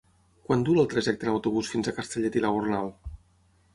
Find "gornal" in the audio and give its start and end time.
2.57-2.91